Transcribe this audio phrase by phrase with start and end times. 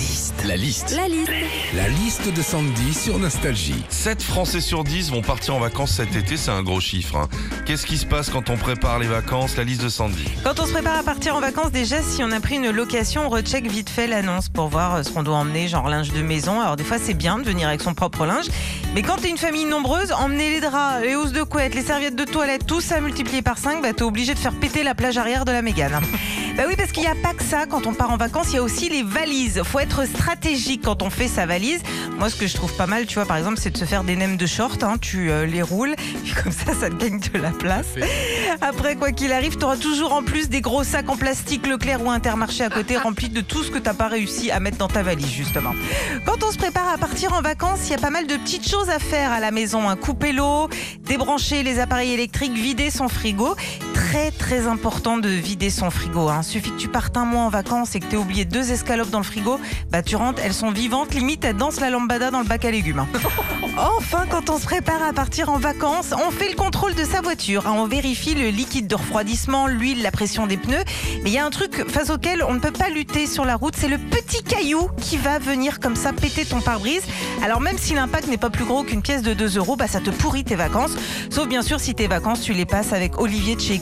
[0.00, 0.34] Liste.
[0.46, 0.94] La liste.
[0.96, 1.30] La liste.
[1.74, 3.84] La liste de Sandy sur Nostalgie.
[3.90, 7.16] 7 Français sur 10 vont partir en vacances cet été, c'est un gros chiffre.
[7.16, 7.28] hein.
[7.66, 10.24] Qu'est-ce qui se passe quand on prépare les vacances La liste de Sandy?
[10.42, 13.26] Quand on se prépare à partir en vacances, déjà, si on a pris une location,
[13.26, 16.22] on recheck vite fait l'annonce pour voir euh, ce qu'on doit emmener, genre linge de
[16.22, 16.60] maison.
[16.60, 18.46] Alors, des fois, c'est bien de venir avec son propre linge.
[18.94, 22.16] Mais quand t'es une famille nombreuse, emmener les draps, les housses de couette, les serviettes
[22.16, 25.18] de toilette, tout ça multiplié par 5, bah, t'es obligé de faire péter la plage
[25.18, 26.00] arrière de la Mégane.
[26.56, 28.54] Bah oui, parce qu'il n'y a pas que ça quand on part en vacances, il
[28.54, 29.62] y a aussi les valises.
[29.62, 31.80] Faut être stratégique quand on fait sa valise.
[32.18, 34.02] Moi, ce que je trouve pas mal, tu vois, par exemple, c'est de se faire
[34.02, 34.82] des nems de short.
[34.82, 34.96] hein.
[35.00, 35.94] tu euh, les roules,
[36.42, 37.86] comme ça, ça te gagne de la place.
[38.60, 42.02] Après, quoi qu'il arrive, tu auras toujours en plus des gros sacs en plastique Leclerc
[42.04, 44.88] ou Intermarché à côté remplis de tout ce que t'as pas réussi à mettre dans
[44.88, 45.74] ta valise, justement.
[46.26, 48.68] Quand on se prépare à partir en vacances, il y a pas mal de petites
[48.68, 49.88] choses à faire à la maison.
[49.88, 49.94] hein.
[49.94, 50.68] Couper l'eau,
[51.04, 53.54] débrancher les appareils électriques, vider son frigo.
[54.10, 56.28] Très, très important de vider son frigo.
[56.30, 56.42] Hein.
[56.42, 59.20] Suffit que tu partes un mois en vacances et que tu oublié deux escalopes dans
[59.20, 59.60] le frigo,
[59.92, 62.72] bah tu rentres, elles sont vivantes, limite elles dansent la lambada dans le bac à
[62.72, 62.98] légumes.
[62.98, 63.06] hein.
[63.78, 67.20] Enfin, quand on se prépare à partir en vacances, on fait le contrôle de sa
[67.20, 67.68] voiture.
[67.68, 67.74] hein.
[67.76, 70.82] On vérifie le liquide de refroidissement, l'huile, la pression des pneus.
[71.22, 73.54] Mais il y a un truc face auquel on ne peut pas lutter sur la
[73.54, 77.02] route, c'est le petit caillou qui va venir comme ça péter ton pare-brise.
[77.44, 80.00] Alors même si l'impact n'est pas plus gros qu'une pièce de 2 euros, bah, ça
[80.00, 80.96] te pourrit tes vacances.
[81.30, 83.78] Sauf bien sûr si tes vacances, tu les passes avec Olivier de chez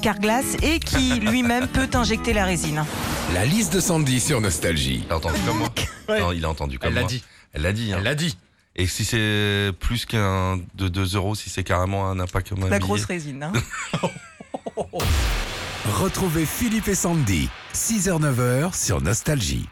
[0.63, 2.85] Et qui lui-même peut t'injecter la résine.
[3.35, 5.05] La liste de Sandy sur Nostalgie.
[5.09, 5.69] T'as entendu comme moi
[6.09, 6.21] Ouais.
[6.21, 7.09] Non, il a entendu comme Elle l'a moi.
[7.09, 7.23] dit.
[7.53, 7.93] Elle l'a dit.
[7.93, 7.97] hein.
[7.99, 8.37] Elle l'a dit.
[8.75, 12.69] Et si c'est plus qu'un de 2 euros, si c'est carrément un impact comme un
[12.69, 13.43] La billet grosse résine.
[13.45, 13.53] hein.
[15.87, 19.69] Retrouvez Philippe et Sandy, 6h-9h sur Nostalgie.